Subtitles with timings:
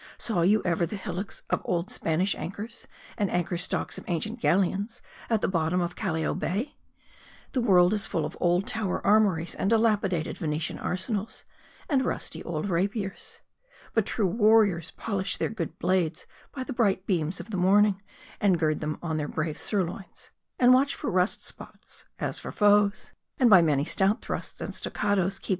[0.17, 2.87] Saw you ever the hillocks of old Spanish anchors,
[3.19, 6.75] and anchor stocks of ancient galleons, at the bottom of Callao Bay?
[7.51, 11.43] The world is full of old Tower armories, and dilapidated Venetian arsenals,
[11.87, 13.41] and rusty old rapiers.
[13.93, 18.01] But true warriors polish their good blades by the bright beams of the morning;
[18.39, 22.51] and gird them on to their brave sirloins; and watch for rust spots as for
[22.51, 25.49] foes; and by many stout thrusts and stoccadoes keep MARDI.